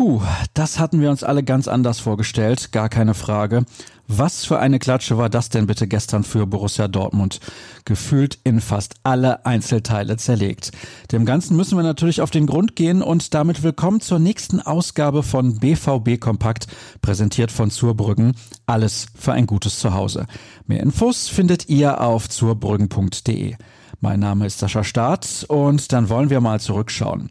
[0.00, 0.22] Puh,
[0.54, 3.66] das hatten wir uns alle ganz anders vorgestellt, gar keine Frage.
[4.08, 7.38] Was für eine Klatsche war das denn bitte gestern für Borussia Dortmund?
[7.84, 10.70] Gefühlt in fast alle Einzelteile zerlegt.
[11.12, 15.22] Dem Ganzen müssen wir natürlich auf den Grund gehen und damit willkommen zur nächsten Ausgabe
[15.22, 16.66] von BVB Kompakt,
[17.02, 18.32] präsentiert von Zurbrüggen.
[18.64, 20.24] Alles für ein gutes Zuhause.
[20.66, 23.56] Mehr Infos findet ihr auf zurbrüggen.de.
[24.02, 27.28] Mein Name ist Sascha Staat und dann wollen wir mal zurückschauen.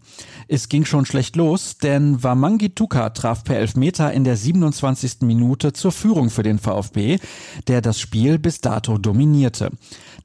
[0.47, 5.21] Es ging schon schlecht los, denn Wamangi Tuka traf per Elfmeter in der 27.
[5.21, 7.17] Minute zur Führung für den VfB,
[7.67, 9.71] der das Spiel bis dato dominierte.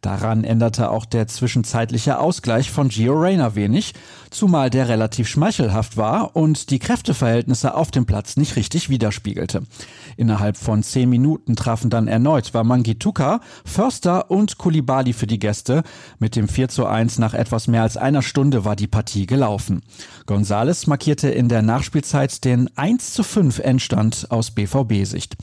[0.03, 3.95] Daran änderte auch der zwischenzeitliche Ausgleich von Gio Reyna wenig,
[4.31, 9.63] zumal der relativ schmeichelhaft war und die Kräfteverhältnisse auf dem Platz nicht richtig widerspiegelte.
[10.19, 15.83] Innerhalb von zehn Minuten trafen dann erneut Wamangi Tuka, Förster und Kulibali für die Gäste.
[16.19, 19.83] Mit dem 4 zu 1 nach etwas mehr als einer Stunde war die Partie gelaufen.
[20.27, 25.37] Gonzales markierte in der Nachspielzeit den 1 zu 5 Endstand aus BVB-Sicht.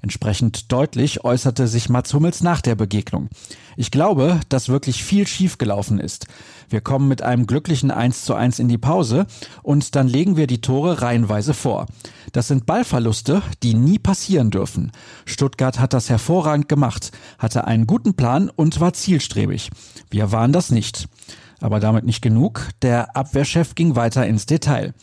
[0.00, 3.28] Entsprechend deutlich äußerte sich Mats Hummels nach der Begegnung.
[3.76, 6.26] Ich glaube, dass wirklich viel schiefgelaufen ist.
[6.68, 9.26] Wir kommen mit einem glücklichen 1 zu 1 in die Pause
[9.62, 11.86] und dann legen wir die Tore reihenweise vor.
[12.32, 14.92] Das sind Ballverluste, die nie passieren dürfen.
[15.24, 19.70] Stuttgart hat das hervorragend gemacht, hatte einen guten Plan und war zielstrebig.
[20.10, 21.08] Wir waren das nicht.
[21.60, 22.68] Aber damit nicht genug.
[22.82, 24.94] Der Abwehrchef ging weiter ins Detail.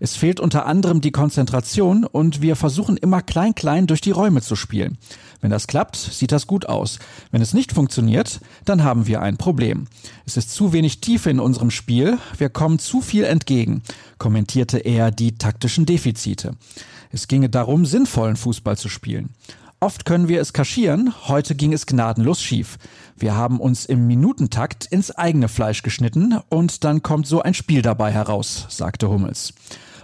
[0.00, 4.56] Es fehlt unter anderem die Konzentration und wir versuchen immer klein-klein durch die Räume zu
[4.56, 4.98] spielen.
[5.40, 6.98] Wenn das klappt, sieht das gut aus.
[7.30, 9.86] Wenn es nicht funktioniert, dann haben wir ein Problem.
[10.24, 13.82] Es ist zu wenig Tiefe in unserem Spiel, wir kommen zu viel entgegen,
[14.18, 16.56] kommentierte er die taktischen Defizite.
[17.12, 19.30] Es ginge darum, sinnvollen Fußball zu spielen.
[19.78, 22.78] Oft können wir es kaschieren, heute ging es gnadenlos schief.
[23.14, 27.82] Wir haben uns im Minutentakt ins eigene Fleisch geschnitten und dann kommt so ein Spiel
[27.82, 29.52] dabei heraus, sagte Hummels.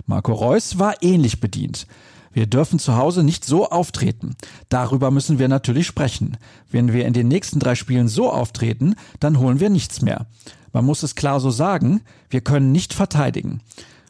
[0.04, 1.86] Marco Reus war ähnlich bedient.
[2.34, 4.36] Wir dürfen zu Hause nicht so auftreten.
[4.68, 6.36] Darüber müssen wir natürlich sprechen.
[6.70, 10.27] Wenn wir in den nächsten drei Spielen so auftreten, dann holen wir nichts mehr.
[10.74, 13.62] Man muss es klar so sagen, wir können nicht verteidigen.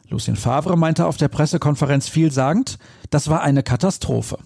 [0.09, 2.77] Lucien Favre meinte auf der Pressekonferenz vielsagend,
[3.09, 4.39] das war eine Katastrophe.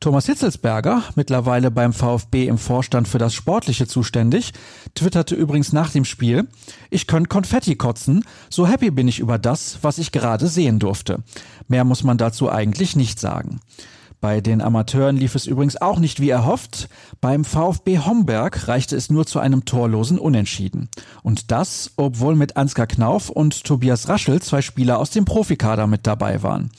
[0.00, 4.52] Thomas Hitzelsberger, mittlerweile beim VfB im Vorstand für das Sportliche zuständig,
[4.94, 6.48] twitterte übrigens nach dem Spiel,
[6.90, 11.22] ich könnte Konfetti kotzen, so happy bin ich über das, was ich gerade sehen durfte.
[11.68, 13.60] Mehr muss man dazu eigentlich nicht sagen.
[14.24, 16.88] Bei den Amateuren lief es übrigens auch nicht wie erhofft.
[17.20, 20.88] Beim VfB Homberg reichte es nur zu einem torlosen Unentschieden.
[21.22, 26.06] Und das, obwohl mit Ansgar Knauf und Tobias Raschel zwei Spieler aus dem Profikader mit
[26.06, 26.70] dabei waren.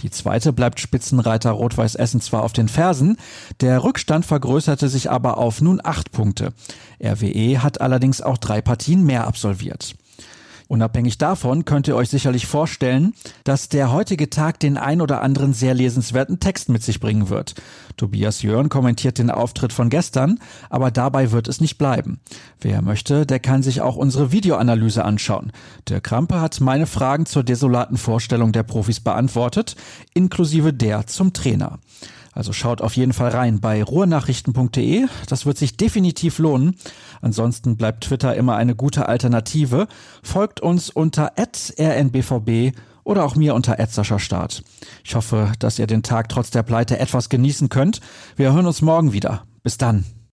[0.00, 3.16] Die zweite bleibt Spitzenreiter Rot-Weiß Essen zwar auf den Fersen,
[3.60, 6.52] der Rückstand vergrößerte sich aber auf nun acht Punkte.
[7.02, 9.94] RWE hat allerdings auch drei Partien mehr absolviert.
[10.70, 15.52] Unabhängig davon könnt ihr euch sicherlich vorstellen, dass der heutige Tag den ein oder anderen
[15.52, 17.56] sehr lesenswerten Text mit sich bringen wird.
[17.96, 20.38] Tobias Jörn kommentiert den Auftritt von gestern,
[20.68, 22.20] aber dabei wird es nicht bleiben.
[22.60, 25.50] Wer möchte, der kann sich auch unsere Videoanalyse anschauen.
[25.88, 29.74] Der Krampe hat meine Fragen zur desolaten Vorstellung der Profis beantwortet,
[30.14, 31.80] inklusive der zum Trainer.
[32.32, 35.06] Also schaut auf jeden Fall rein bei ruhrnachrichten.de.
[35.28, 36.76] Das wird sich definitiv lohnen.
[37.20, 39.88] Ansonsten bleibt Twitter immer eine gute Alternative.
[40.22, 42.72] Folgt uns unter rnbvb
[43.04, 43.76] oder auch mir unter
[44.18, 44.62] Start.
[45.04, 48.00] Ich hoffe, dass ihr den Tag trotz der Pleite etwas genießen könnt.
[48.36, 49.44] Wir hören uns morgen wieder.
[49.62, 50.04] Bis dann.